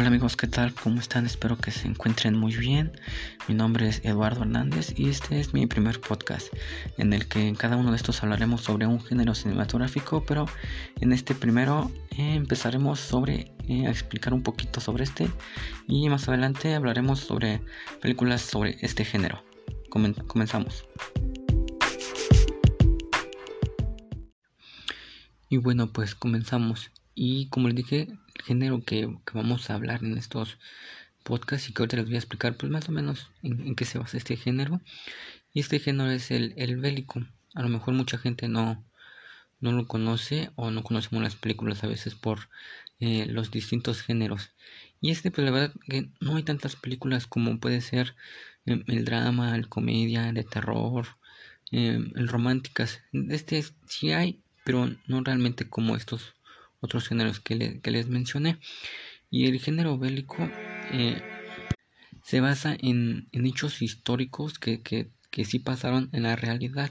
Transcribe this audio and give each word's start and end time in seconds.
Hola 0.00 0.08
amigos, 0.08 0.34
¿qué 0.34 0.46
tal? 0.46 0.72
¿Cómo 0.72 0.98
están? 0.98 1.26
Espero 1.26 1.58
que 1.58 1.70
se 1.70 1.86
encuentren 1.86 2.34
muy 2.34 2.56
bien. 2.56 2.90
Mi 3.48 3.54
nombre 3.54 3.86
es 3.86 4.02
Eduardo 4.02 4.44
Hernández 4.44 4.98
y 4.98 5.10
este 5.10 5.40
es 5.40 5.52
mi 5.52 5.66
primer 5.66 6.00
podcast 6.00 6.48
en 6.96 7.12
el 7.12 7.28
que 7.28 7.46
en 7.46 7.54
cada 7.54 7.76
uno 7.76 7.90
de 7.90 7.98
estos 7.98 8.22
hablaremos 8.22 8.62
sobre 8.62 8.86
un 8.86 9.02
género 9.02 9.34
cinematográfico, 9.34 10.24
pero 10.24 10.46
en 11.02 11.12
este 11.12 11.34
primero 11.34 11.92
eh, 12.12 12.34
empezaremos 12.34 12.98
sobre 12.98 13.52
eh, 13.68 13.86
a 13.86 13.90
explicar 13.90 14.32
un 14.32 14.42
poquito 14.42 14.80
sobre 14.80 15.04
este 15.04 15.28
y 15.86 16.08
más 16.08 16.26
adelante 16.30 16.74
hablaremos 16.74 17.20
sobre 17.20 17.60
películas 18.00 18.40
sobre 18.40 18.78
este 18.80 19.04
género. 19.04 19.44
comenzamos. 19.90 20.86
Y 25.50 25.58
bueno, 25.58 25.92
pues 25.92 26.14
comenzamos. 26.14 26.90
Y 27.14 27.50
como 27.50 27.68
les 27.68 27.76
dije, 27.76 28.08
género 28.40 28.82
que, 28.84 29.08
vamos 29.32 29.70
a 29.70 29.74
hablar 29.74 30.04
en 30.04 30.18
estos 30.18 30.58
podcasts 31.22 31.68
y 31.68 31.72
que 31.72 31.82
ahorita 31.82 31.96
les 31.98 32.06
voy 32.06 32.14
a 32.14 32.18
explicar, 32.18 32.56
pues 32.56 32.70
más 32.72 32.88
o 32.88 32.92
menos 32.92 33.30
en, 33.42 33.74
qué 33.74 33.84
se 33.84 33.98
basa 33.98 34.16
este 34.16 34.36
género. 34.36 34.80
Y 35.52 35.60
este 35.60 35.78
género 35.80 36.10
es 36.10 36.30
el, 36.30 36.54
el 36.56 36.76
bélico. 36.76 37.20
A 37.54 37.62
lo 37.62 37.68
mejor 37.68 37.94
mucha 37.94 38.18
gente 38.18 38.48
no, 38.48 38.84
no 39.60 39.72
lo 39.72 39.86
conoce 39.86 40.50
o 40.56 40.70
no 40.70 40.82
conocemos 40.82 41.22
las 41.22 41.36
películas 41.36 41.84
a 41.84 41.88
veces 41.88 42.14
por 42.14 42.48
eh, 42.98 43.26
los 43.26 43.50
distintos 43.50 44.02
géneros. 44.02 44.50
Y 45.00 45.10
este, 45.10 45.30
pues 45.30 45.44
la 45.44 45.50
verdad 45.50 45.74
que 45.88 46.10
no 46.20 46.36
hay 46.36 46.42
tantas 46.42 46.76
películas 46.76 47.26
como 47.26 47.58
puede 47.60 47.80
ser 47.80 48.14
eh, 48.66 48.82
el 48.86 49.04
drama, 49.04 49.54
el 49.56 49.68
comedia, 49.68 50.32
de 50.32 50.44
terror, 50.44 51.06
eh, 51.70 51.98
el 52.14 52.28
románticas. 52.28 53.00
Este 53.12 53.64
sí 53.86 54.12
hay, 54.12 54.42
pero 54.64 54.90
no 55.06 55.22
realmente 55.22 55.68
como 55.68 55.96
estos 55.96 56.34
otros 56.80 57.08
géneros 57.08 57.40
que, 57.40 57.54
les 57.82 58.08
mencioné. 58.08 58.58
Y 59.30 59.46
el 59.46 59.60
género 59.60 59.98
bélico 59.98 60.48
eh, 60.92 61.22
se 62.24 62.40
basa 62.40 62.76
en, 62.80 63.28
hechos 63.32 63.82
históricos 63.82 64.58
que, 64.58 64.82
que, 64.82 65.10
que, 65.30 65.44
sí 65.44 65.58
pasaron 65.58 66.08
en 66.12 66.24
la 66.24 66.36
realidad. 66.36 66.90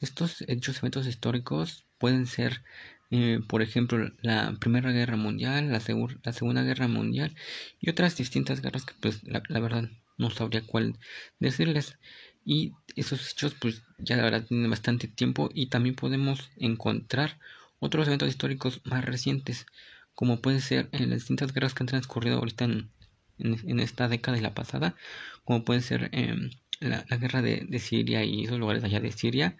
Estos 0.00 0.42
hechos, 0.48 0.78
eventos 0.78 1.06
históricos 1.06 1.84
pueden 1.98 2.26
ser, 2.26 2.62
eh, 3.10 3.40
por 3.48 3.62
ejemplo, 3.62 4.10
la 4.22 4.56
Primera 4.60 4.90
Guerra 4.92 5.16
Mundial, 5.16 5.70
la, 5.70 5.82
la, 6.24 6.32
Segunda 6.32 6.62
Guerra 6.62 6.88
Mundial 6.88 7.34
y 7.80 7.90
otras 7.90 8.16
distintas 8.16 8.62
guerras 8.62 8.84
que 8.84 8.94
pues 9.00 9.22
la 9.24 9.60
verdad 9.60 9.90
no 10.18 10.30
sabría 10.30 10.62
cuál 10.66 10.98
decirles. 11.38 11.98
Y 12.44 12.72
esos 12.96 13.32
hechos 13.32 13.54
pues 13.60 13.82
ya 13.98 14.16
la 14.16 14.24
verdad 14.24 14.44
tienen 14.46 14.70
bastante 14.70 15.08
tiempo 15.08 15.50
y 15.54 15.66
también 15.66 15.94
podemos 15.94 16.50
encontrar 16.56 17.38
otros 17.82 18.06
eventos 18.06 18.28
históricos 18.28 18.80
más 18.84 19.04
recientes, 19.04 19.66
como 20.14 20.40
puede 20.40 20.60
ser 20.60 20.88
en 20.92 21.10
las 21.10 21.18
distintas 21.18 21.52
guerras 21.52 21.74
que 21.74 21.82
han 21.82 21.88
transcurrido 21.88 22.38
ahorita 22.38 22.64
en, 22.64 22.90
en, 23.38 23.80
esta 23.80 24.06
década 24.06 24.38
y 24.38 24.40
la 24.40 24.54
pasada, 24.54 24.94
como 25.44 25.64
puede 25.64 25.80
ser 25.80 26.08
em, 26.12 26.50
la, 26.78 27.02
guerra 27.16 27.42
de, 27.42 27.78
Siria 27.80 28.22
y 28.22 28.44
esos 28.44 28.60
lugares 28.60 28.84
allá 28.84 29.00
de 29.00 29.10
Siria, 29.10 29.56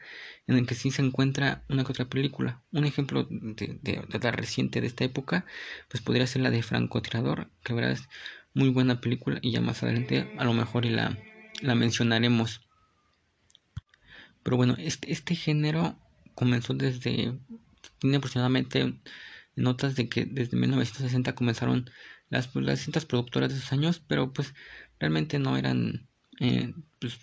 en 0.46 0.56
el 0.56 0.66
que 0.66 0.76
sí 0.76 0.92
se 0.92 1.02
encuentra 1.02 1.64
una 1.68 1.82
que 1.82 1.90
otra 1.90 2.04
película. 2.04 2.62
Un 2.70 2.84
ejemplo 2.84 3.26
de, 3.28 3.80
de, 3.82 4.18
la 4.22 4.30
reciente 4.30 4.80
de 4.80 4.86
esta 4.86 5.02
época, 5.02 5.44
pues 5.88 6.00
podría 6.00 6.28
ser 6.28 6.42
la 6.42 6.50
de 6.50 6.62
Francotirador, 6.62 7.50
que 7.64 7.74
verdad 7.74 7.90
es 7.90 8.08
muy 8.54 8.68
buena 8.68 9.00
película 9.00 9.40
y 9.42 9.50
ya 9.50 9.60
más 9.60 9.82
adelante 9.82 10.32
a 10.38 10.44
lo 10.44 10.52
mejor 10.52 10.86
y 10.86 10.90
la, 10.90 11.18
la 11.60 11.74
mencionaremos. 11.74 12.60
Pero 14.44 14.56
bueno, 14.56 14.76
este, 14.78 15.10
este 15.10 15.34
género 15.34 15.98
comenzó 16.36 16.72
desde 16.72 17.36
tiene 17.98 18.16
aproximadamente 18.16 18.98
notas 19.56 19.96
de 19.96 20.08
que 20.08 20.24
desde 20.24 20.56
1960 20.56 21.34
comenzaron 21.34 21.90
las, 22.30 22.54
las 22.54 22.78
distintas 22.78 23.04
productoras 23.04 23.50
de 23.50 23.58
esos 23.58 23.72
años, 23.72 24.02
pero 24.06 24.32
pues 24.32 24.54
realmente 24.98 25.38
no 25.38 25.56
eran 25.56 26.08
eh, 26.40 26.74
pues, 26.98 27.18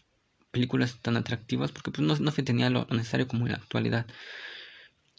películas 0.51 0.99
tan 1.01 1.17
atractivas 1.17 1.71
porque 1.71 1.91
pues 1.91 2.07
no, 2.07 2.15
no 2.15 2.31
se 2.31 2.43
tenía 2.43 2.69
lo 2.69 2.85
necesario 2.91 3.27
como 3.27 3.45
en 3.45 3.53
la 3.53 3.57
actualidad. 3.57 4.05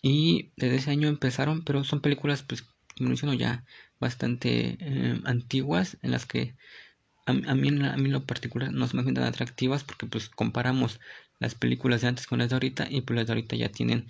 Y 0.02 0.52
desde 0.56 0.76
ese 0.76 0.90
año 0.90 1.08
empezaron, 1.08 1.64
pero 1.64 1.84
son 1.84 2.00
películas 2.00 2.42
pues 2.42 2.62
como 2.96 3.08
menciono 3.08 3.34
ya 3.34 3.64
bastante 3.98 4.76
eh, 4.80 5.20
antiguas 5.24 5.98
en 6.02 6.10
las 6.10 6.26
que 6.26 6.54
a, 7.26 7.32
mí, 7.32 7.68
a 7.68 7.96
mí 7.96 8.08
lo 8.08 8.24
particular 8.24 8.72
no 8.72 8.86
se 8.88 8.96
me 8.96 9.12
tan 9.12 9.24
atractivas 9.24 9.84
porque 9.84 10.06
pues 10.06 10.28
comparamos 10.28 11.00
las 11.38 11.54
películas 11.54 12.00
de 12.00 12.08
antes 12.08 12.26
con 12.26 12.38
las 12.38 12.48
de 12.48 12.56
ahorita 12.56 12.88
y 12.90 13.02
pues 13.02 13.16
las 13.16 13.26
de 13.26 13.32
ahorita 13.32 13.56
ya 13.56 13.70
tienen 13.70 14.08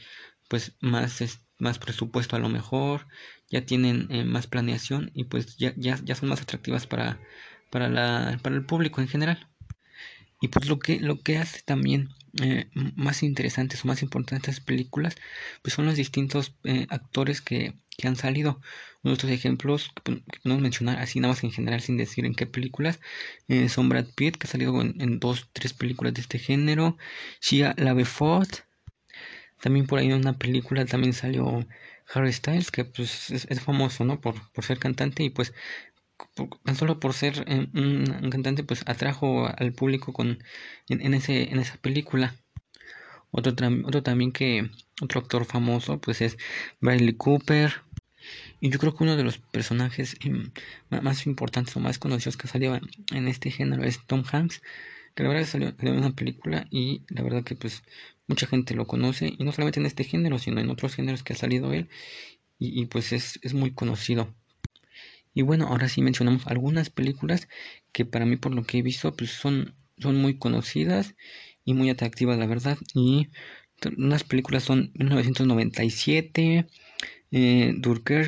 pues 0.50 0.74
más, 0.80 1.22
más 1.58 1.78
presupuesto 1.78 2.34
a 2.34 2.40
lo 2.40 2.48
mejor, 2.48 3.06
ya 3.48 3.64
tienen 3.64 4.08
eh, 4.10 4.24
más 4.24 4.48
planeación 4.48 5.12
y 5.14 5.24
pues 5.24 5.56
ya, 5.58 5.72
ya, 5.76 5.96
ya 6.04 6.16
son 6.16 6.28
más 6.28 6.42
atractivas 6.42 6.88
para, 6.88 7.20
para, 7.70 7.88
la, 7.88 8.38
para 8.42 8.56
el 8.56 8.66
público 8.66 9.00
en 9.00 9.06
general. 9.06 9.48
Y 10.40 10.48
pues 10.48 10.68
lo 10.68 10.80
que, 10.80 10.98
lo 10.98 11.22
que 11.22 11.38
hace 11.38 11.60
también 11.64 12.08
eh, 12.42 12.68
más 12.96 13.22
interesantes 13.22 13.84
o 13.84 13.88
más 13.88 14.02
importantes 14.02 14.58
películas, 14.58 15.14
pues 15.62 15.74
son 15.74 15.86
los 15.86 15.94
distintos 15.94 16.56
eh, 16.64 16.86
actores 16.90 17.40
que, 17.40 17.74
que, 17.96 18.08
han 18.08 18.16
salido. 18.16 18.60
Uno 19.04 19.12
de 19.12 19.14
estos 19.14 19.30
ejemplos 19.30 19.92
que, 20.02 20.22
podemos 20.42 20.62
mencionar 20.62 20.98
así 20.98 21.20
nada 21.20 21.34
más 21.34 21.44
en 21.44 21.52
general 21.52 21.80
sin 21.80 21.96
decir 21.96 22.26
en 22.26 22.34
qué 22.34 22.46
películas, 22.46 22.98
son 23.68 23.88
Brad 23.88 24.06
Pitt, 24.16 24.36
que 24.36 24.48
ha 24.48 24.50
salido 24.50 24.80
en, 24.80 25.00
en, 25.00 25.20
dos, 25.20 25.48
tres 25.52 25.74
películas 25.74 26.14
de 26.14 26.22
este 26.22 26.38
género, 26.40 26.96
Shia 27.40 27.74
LaBeouf, 27.76 28.20
también 29.60 29.86
por 29.86 29.98
ahí 29.98 30.06
en 30.06 30.14
una 30.14 30.38
película 30.38 30.84
también 30.86 31.12
salió 31.12 31.66
Harry 32.12 32.32
Styles, 32.32 32.70
que 32.70 32.84
pues 32.84 33.30
es, 33.30 33.60
famoso, 33.60 34.04
¿no? 34.04 34.20
Por, 34.20 34.50
por 34.52 34.64
ser 34.64 34.78
cantante 34.78 35.22
y 35.22 35.30
pues 35.30 35.52
tan 36.64 36.76
solo 36.76 37.00
por 37.00 37.14
ser 37.14 37.44
eh, 37.46 37.68
un, 37.74 38.30
cantante 38.30 38.64
pues 38.64 38.82
atrajo 38.86 39.48
al 39.56 39.72
público 39.72 40.12
con 40.12 40.42
en, 40.88 41.14
ese 41.14 41.50
en 41.52 41.58
esa 41.58 41.76
película. 41.76 42.36
Otro, 43.30 43.52
otro 43.84 44.02
también 44.02 44.32
que 44.32 44.70
otro 45.02 45.20
actor 45.20 45.44
famoso 45.44 46.00
pues 46.00 46.20
es 46.20 46.36
Bradley 46.80 47.14
Cooper. 47.14 47.82
Y 48.60 48.70
yo 48.70 48.78
creo 48.78 48.94
que 48.94 49.04
uno 49.04 49.16
de 49.16 49.24
los 49.24 49.38
personajes 49.38 50.16
em, 50.20 50.50
más 50.90 51.26
importantes 51.26 51.74
o 51.76 51.80
más 51.80 51.98
conocidos 51.98 52.36
que 52.36 52.48
salió 52.48 52.78
en 53.12 53.28
este 53.28 53.50
género 53.50 53.82
es 53.82 54.04
Tom 54.06 54.24
Hanks, 54.30 54.60
que 55.14 55.22
la 55.22 55.30
verdad 55.30 55.46
salió, 55.46 55.74
salió 55.74 55.94
en 55.94 56.00
una 56.00 56.14
película 56.14 56.66
y 56.70 57.02
la 57.08 57.22
verdad 57.22 57.42
que 57.44 57.56
pues 57.56 57.82
mucha 58.30 58.46
gente 58.46 58.74
lo 58.74 58.86
conoce 58.86 59.34
y 59.38 59.44
no 59.44 59.52
solamente 59.52 59.80
en 59.80 59.86
este 59.86 60.04
género 60.04 60.38
sino 60.38 60.60
en 60.60 60.70
otros 60.70 60.94
géneros 60.94 61.22
que 61.22 61.34
ha 61.34 61.36
salido 61.36 61.72
él 61.72 61.88
y, 62.62 62.84
pues 62.86 63.12
es, 63.14 63.38
es, 63.42 63.54
muy 63.54 63.70
conocido. 63.72 64.34
Y 65.32 65.42
bueno 65.42 65.68
ahora 65.68 65.88
sí 65.88 66.02
mencionamos 66.02 66.46
algunas 66.46 66.90
películas 66.90 67.48
que 67.92 68.04
para 68.04 68.26
mí 68.26 68.36
por 68.36 68.54
lo 68.54 68.64
que 68.64 68.78
he 68.78 68.82
visto 68.82 69.14
pues 69.16 69.30
son 69.30 69.74
son 69.98 70.16
muy 70.16 70.38
conocidas 70.38 71.14
y 71.64 71.74
muy 71.74 71.90
atractivas 71.90 72.38
la 72.38 72.46
verdad. 72.46 72.78
Y 72.94 73.28
unas 73.96 74.24
películas 74.24 74.64
son 74.64 74.92
1997 74.94 76.66
eh, 77.32 77.74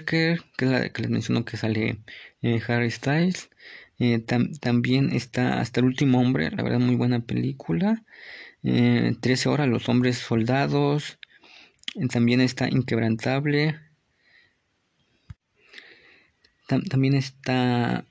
que 0.06 0.32
es 0.32 0.42
la 0.60 0.88
que 0.91 1.02
les 1.02 1.10
menciono 1.10 1.44
que 1.44 1.56
sale 1.56 1.98
eh, 2.42 2.60
Harry 2.66 2.91
Styles. 2.91 3.50
Eh, 3.98 4.18
también 4.60 5.10
está 5.12 5.60
Hasta 5.60 5.80
el 5.80 5.86
último 5.86 6.20
hombre, 6.20 6.50
la 6.50 6.62
verdad 6.62 6.80
muy 6.80 6.96
buena 6.96 7.20
película. 7.20 8.04
Eh, 8.62 9.16
13 9.20 9.48
horas, 9.48 9.68
Los 9.68 9.88
hombres 9.88 10.18
soldados. 10.18 11.18
Eh, 11.96 12.06
también 12.08 12.40
está 12.40 12.68
Inquebrantable. 12.68 13.78
también 16.88 17.14
está 17.14 18.06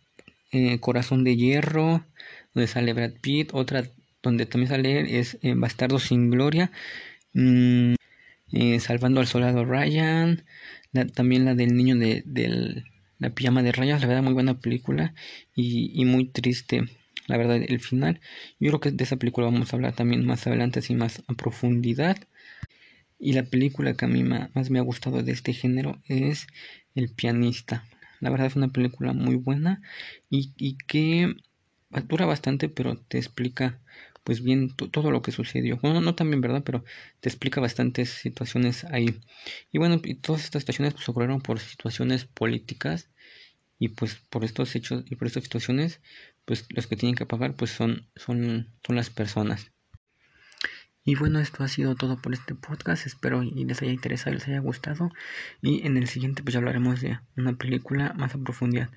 eh, 0.52 0.80
Corazón 0.80 1.24
de 1.24 1.36
Hierro, 1.36 2.06
donde 2.54 2.68
sale 2.68 2.94
Brad 2.94 3.14
Pitt. 3.22 3.50
Otra 3.54 3.84
donde 4.22 4.46
también 4.46 4.70
sale 4.70 5.20
es 5.20 5.38
Bastardo 5.56 6.00
sin 6.00 6.30
Gloria. 6.30 6.72
Mm, 7.34 7.96
salvando 8.80 9.20
al 9.22 9.28
soldado 9.28 9.66
Ryan. 9.66 10.44
también 11.16 11.46
la 11.46 11.56
del 11.56 11.76
niño 11.76 11.96
de, 11.96 12.24
del 12.26 12.86
la 13.22 13.30
pijama 13.30 13.62
de 13.62 13.72
rayas, 13.72 14.02
la 14.02 14.08
verdad, 14.08 14.24
muy 14.24 14.34
buena 14.34 14.60
película 14.60 15.14
y, 15.56 16.04
muy 16.06 16.26
triste, 16.26 16.86
la 17.32 17.38
verdad, 17.38 17.62
el 17.66 17.80
final. 17.80 18.20
Yo 18.60 18.70
creo 18.70 18.80
que 18.82 18.92
de 18.92 19.04
esa 19.04 19.16
película 19.16 19.48
vamos 19.48 19.72
a 19.72 19.76
hablar 19.78 19.96
también 19.96 20.26
más 20.26 20.46
adelante, 20.48 20.80
así 20.80 20.94
más 20.96 21.24
a 21.28 21.34
profundidad. 21.34 22.18
Y 23.18 23.34
la 23.34 23.44
película 23.44 23.94
que 23.94 24.06
a 24.06 24.08
mí 24.10 24.24
más 24.24 24.70
me 24.70 24.80
ha 24.80 24.84
gustado 24.84 25.24
de 25.24 25.32
este 25.32 25.54
género 25.54 26.02
es 26.08 26.48
El 26.94 27.10
pianista. 27.10 27.86
La 28.20 28.30
verdad 28.30 28.48
es 28.48 28.56
una 28.56 28.68
película 28.68 29.14
muy 29.14 29.36
buena 29.36 29.82
y, 30.30 30.52
y 30.58 30.78
que 30.78 31.34
dura 32.08 32.26
bastante, 32.26 32.68
pero 32.68 32.98
te 32.98 33.18
explica 33.18 33.80
pues 34.24 34.44
bien 34.44 34.76
todo 34.76 35.10
lo 35.10 35.22
que 35.22 35.32
sucedió. 35.32 35.78
Bueno, 35.82 36.02
no 36.02 36.16
también, 36.16 36.42
¿verdad? 36.42 36.64
Pero 36.64 36.84
te 37.22 37.30
explica 37.30 37.62
bastantes 37.62 38.10
situaciones 38.10 38.84
ahí. 38.86 39.20
Y 39.72 39.78
bueno, 39.80 40.00
y 40.04 40.16
todas 40.16 40.44
estas 40.44 40.64
situaciones 40.64 40.94
pues, 40.94 41.08
ocurrieron 41.10 41.42
por 41.42 41.60
situaciones 41.60 42.26
políticas 42.26 43.10
y 43.80 43.90
pues 43.90 44.16
por 44.30 44.46
estos 44.46 44.76
hechos 44.76 45.04
y 45.10 45.16
por 45.16 45.28
estas 45.28 45.44
situaciones, 45.44 46.02
pues 46.46 46.66
los 46.70 46.88
que 46.88 46.96
tienen 46.96 47.16
que 47.16 47.26
pagar 47.26 47.56
pues 47.56 47.72
son, 47.72 48.08
son, 48.16 48.70
son 48.86 48.96
las 48.96 49.10
personas. 49.10 49.72
Y 51.04 51.16
bueno, 51.16 51.40
esto 51.40 51.64
ha 51.64 51.68
sido 51.68 51.96
todo 51.96 52.22
por 52.22 52.34
este 52.34 52.54
podcast. 52.54 53.08
Espero 53.08 53.42
y 53.42 53.66
les 53.66 53.82
haya 53.82 53.92
interesado 53.92 54.36
y 54.36 54.40
les 54.40 54.48
haya 54.48 54.60
gustado. 54.60 55.12
Y 55.62 55.86
en 55.86 55.98
el 55.98 56.08
siguiente 56.08 56.44
pues 56.44 56.54
ya 56.54 56.60
hablaremos 56.60 57.02
de 57.02 57.20
una 57.36 57.54
película 57.54 58.14
más 58.14 58.36
a 58.36 58.38
profundidad. 58.38 58.90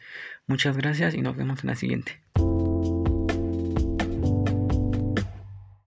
Muchas 0.47 0.77
gracias 0.77 1.15
y 1.15 1.23
nos 1.23 1.37
vemos 1.37 1.65
en 1.65 1.71
la 1.71 1.77
siguiente. 1.77 2.21